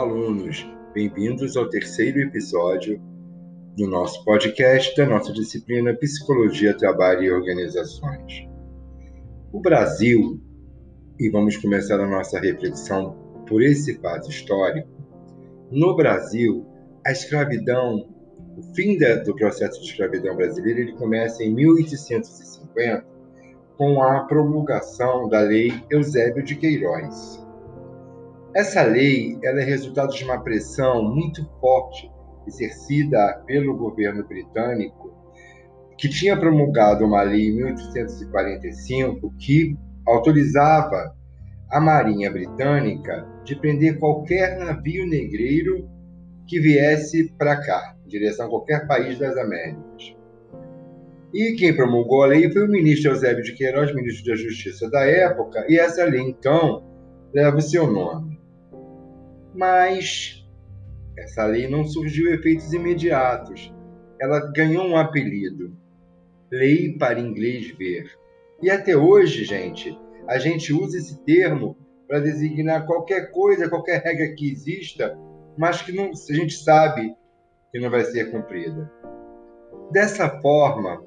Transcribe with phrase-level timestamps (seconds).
[0.00, 0.66] alunos!
[0.94, 2.98] Bem-vindos ao terceiro episódio
[3.76, 8.48] do nosso podcast da nossa disciplina Psicologia, Trabalho e Organizações.
[9.52, 10.40] O Brasil,
[11.18, 13.14] e vamos começar a nossa reflexão
[13.46, 14.88] por esse fato histórico,
[15.70, 16.66] no Brasil,
[17.06, 18.08] a escravidão,
[18.56, 23.06] o fim do processo de escravidão brasileiro, ele começa em 1850
[23.76, 27.49] com a promulgação da Lei Eusébio de Queiroz
[28.54, 32.10] essa lei ela é resultado de uma pressão muito forte
[32.46, 35.14] exercida pelo governo britânico,
[35.96, 39.76] que tinha promulgado uma lei em 1845 que
[40.06, 41.14] autorizava
[41.70, 45.88] a Marinha Britânica de prender qualquer navio negreiro
[46.46, 50.16] que viesse para cá, em direção a qualquer país das Américas.
[51.32, 55.04] E quem promulgou a lei foi o ministro Eusébio de Queiroz, ministro da Justiça da
[55.06, 56.82] época, e essa lei, então,
[57.32, 58.29] leva o seu nome.
[59.54, 60.46] Mas
[61.18, 63.72] essa lei não surgiu efeitos imediatos.
[64.20, 65.76] Ela ganhou um apelido:
[66.50, 68.10] Lei para Inglês Ver.
[68.62, 69.98] E até hoje, gente,
[70.28, 71.76] a gente usa esse termo
[72.06, 75.16] para designar qualquer coisa, qualquer regra que exista,
[75.56, 77.14] mas que não, a gente sabe
[77.70, 78.90] que não vai ser cumprida.
[79.92, 81.02] Dessa forma,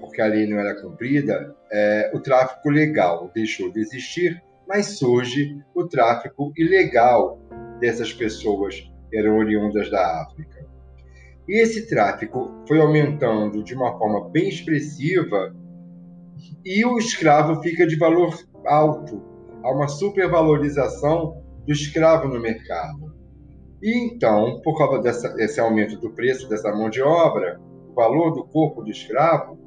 [0.00, 5.56] porque a lei não era cumprida, é, o tráfico legal deixou de existir, mas surge
[5.74, 7.40] o tráfico ilegal,
[7.80, 10.66] dessas pessoas eram oriundas da África.
[11.48, 15.54] E esse tráfico foi aumentando de uma forma bem expressiva
[16.64, 19.22] e o escravo fica de valor alto.
[19.62, 23.16] Há uma supervalorização do escravo no mercado.
[23.82, 28.32] E então, por causa dessa, desse aumento do preço dessa mão de obra, o valor
[28.32, 29.58] do corpo do escravo,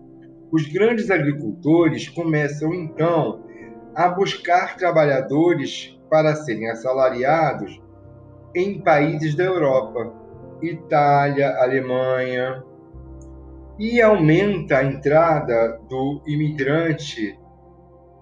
[0.52, 3.44] os grandes agricultores começam então
[3.95, 7.82] a buscar trabalhadores para serem assalariados
[8.56, 10.14] em países da Europa,
[10.62, 12.64] Itália, Alemanha,
[13.80, 17.38] e aumenta a entrada do imigrante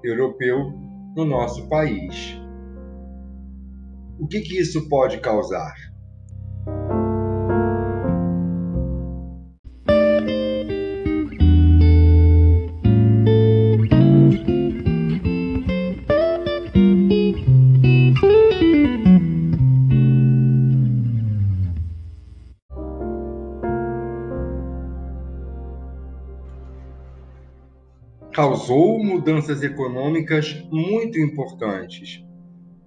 [0.03, 0.71] europeu
[1.15, 2.39] no nosso país.
[4.19, 5.73] O que, que isso pode causar?
[28.39, 32.25] Causou mudanças econômicas muito importantes,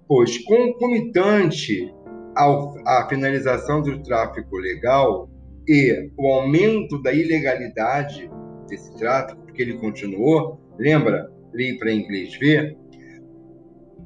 [0.07, 1.93] pois, concomitante
[2.35, 5.29] à finalização do tráfico legal
[5.67, 8.27] e o aumento da ilegalidade
[8.67, 12.75] desse tráfico, porque ele continuou, lembra, li para inglês ver,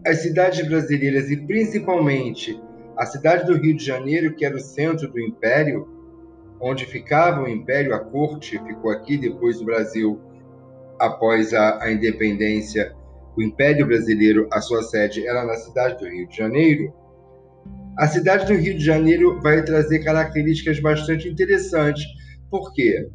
[0.06, 2.62] as cidades brasileiras e principalmente
[2.98, 5.88] a cidade do Rio de Janeiro, que era o centro do império,
[6.60, 10.28] onde ficava o império, a corte ficou aqui, depois o Brasil
[11.00, 12.94] após a, a independência,
[13.36, 16.94] o Império Brasileiro, a sua sede era na cidade do Rio de Janeiro,
[17.98, 22.04] a cidade do Rio de Janeiro vai trazer características bastante interessantes,
[22.50, 23.10] porque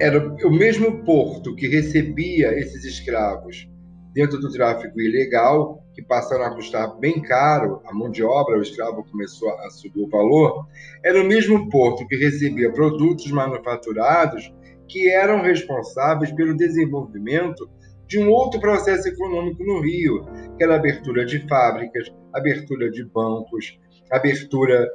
[0.00, 3.68] era o mesmo porto que recebia esses escravos
[4.12, 8.62] dentro do tráfico ilegal, que passaram a custar bem caro, a mão de obra, o
[8.62, 10.66] escravo começou a subir o valor,
[11.04, 14.52] era o mesmo porto que recebia produtos manufaturados
[14.88, 17.68] que eram responsáveis pelo desenvolvimento
[18.06, 20.24] de um outro processo econômico no Rio,
[20.56, 23.78] que era a abertura de fábricas, abertura de bancos,
[24.10, 24.88] abertura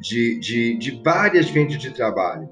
[0.00, 2.48] de, de, de várias frentes de trabalho.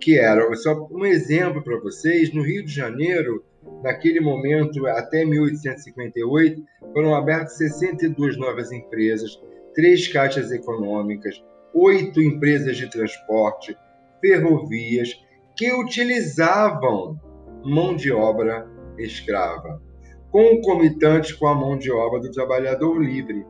[0.00, 3.44] Que eram, só um exemplo para vocês, no Rio de Janeiro,
[3.82, 6.62] naquele momento, até 1858,
[6.92, 9.38] foram abertas 62 novas empresas,
[9.74, 11.42] três caixas econômicas,
[11.74, 13.76] oito empresas de transporte,
[14.20, 15.14] ferrovias,
[15.60, 17.20] que utilizavam
[17.62, 18.66] mão de obra
[18.96, 19.82] escrava,
[20.30, 23.44] concomitante com a mão de obra do trabalhador livre.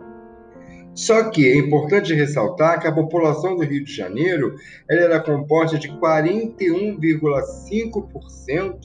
[0.93, 4.57] Só que é importante ressaltar que a população do Rio de Janeiro
[4.91, 8.81] era composta de 41,5%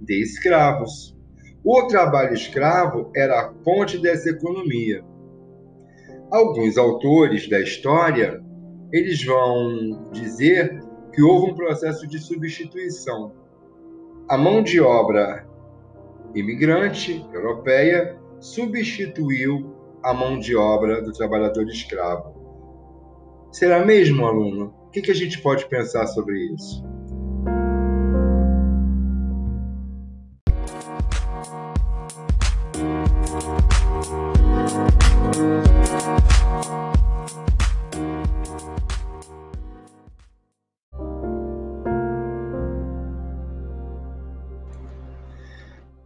[0.00, 1.16] de escravos.
[1.64, 5.04] O trabalho escravo era a fonte dessa economia.
[6.32, 8.42] Alguns autores da história
[8.92, 13.32] eles vão dizer que houve um processo de substituição.
[14.28, 15.46] A mão de obra
[16.34, 22.34] imigrante europeia substituiu a mão de obra do trabalhador escravo.
[23.52, 24.74] Será mesmo, aluno?
[24.86, 26.84] O que, a gente pode pensar sobre isso?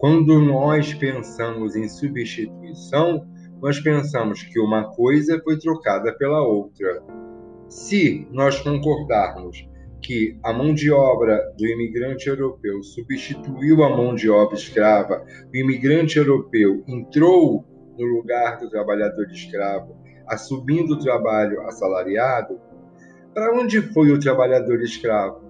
[0.04, 3.26] Quando nós pensamos em substituição,
[3.62, 7.02] nós pensamos que uma coisa foi trocada pela outra.
[7.70, 9.66] Se nós concordarmos
[10.02, 15.56] que a mão de obra do imigrante europeu substituiu a mão de obra escrava, o
[15.56, 17.64] imigrante europeu entrou
[17.98, 19.96] no lugar do trabalhador escravo,
[20.26, 22.60] assumindo o trabalho assalariado,
[23.32, 25.43] para onde foi o trabalhador escravo?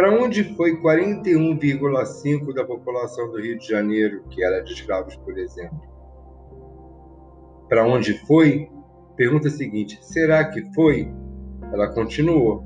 [0.00, 5.36] Para onde foi 41,5% da população do Rio de Janeiro, que era de escravos, por
[5.36, 5.78] exemplo?
[7.68, 8.66] Para onde foi?
[9.14, 11.06] Pergunta seguinte: será que foi?
[11.70, 12.64] Ela continuou.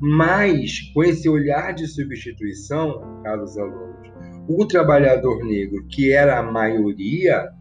[0.00, 4.10] Mas, com esse olhar de substituição, caros alunos,
[4.48, 7.52] o trabalhador negro, que era a maioria,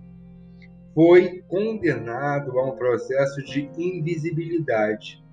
[0.95, 5.23] foi condenado a um processo de invisibilidade.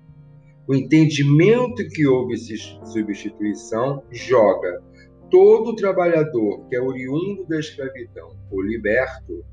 [0.67, 4.81] O entendimento que houve substituição joga
[5.29, 9.45] todo trabalhador que é oriundo da escravidão ou liberto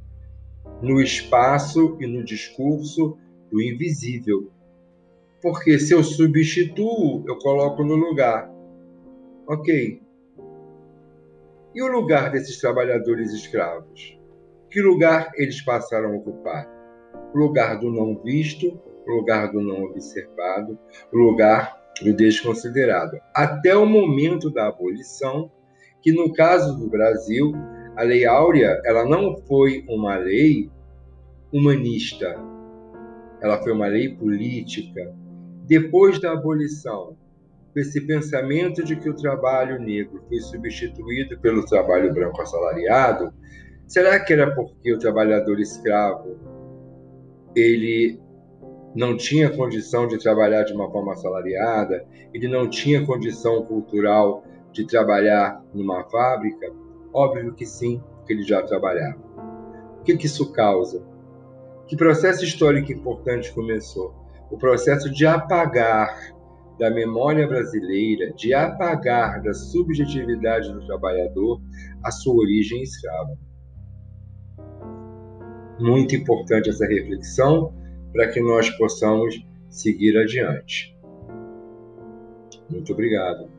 [0.81, 3.19] no espaço e no discurso
[3.51, 4.51] do invisível,
[5.43, 8.51] porque se eu substituo, eu coloco no lugar.
[9.47, 10.01] Ok.
[11.75, 14.19] E o lugar desses trabalhadores escravos?
[14.71, 16.69] Que lugar eles passaram a ocupar?
[17.35, 20.79] Lugar do não visto, lugar do não observado,
[21.13, 23.19] lugar do desconsiderado.
[23.35, 25.51] Até o momento da abolição,
[26.01, 27.53] que no caso do Brasil,
[27.97, 30.71] a Lei Áurea, ela não foi uma lei
[31.53, 32.35] humanista,
[33.41, 35.15] ela foi uma lei política,
[35.67, 37.17] depois da abolição,
[37.75, 43.33] esse pensamento de que o trabalho negro foi substituído pelo trabalho branco assalariado,
[43.87, 46.37] será que era porque o trabalhador escravo
[47.55, 48.21] ele
[48.95, 54.87] não tinha condição de trabalhar de uma forma assalariada, ele não tinha condição cultural de
[54.87, 56.73] trabalhar numa fábrica?
[57.13, 59.19] Óbvio que sim, porque ele já trabalhava.
[60.01, 61.03] O que, que isso causa?
[61.87, 64.23] Que processo histórico importante começou?
[64.53, 66.15] o processo de apagar
[66.79, 71.59] da memória brasileira, de apagar da subjetividade do trabalhador
[72.05, 73.35] a sua origem escrava.
[75.81, 77.73] Muito importante essa reflexão
[78.13, 79.35] para que nós possamos
[79.71, 80.97] seguir adiante.
[82.69, 83.52] Muito obrigado.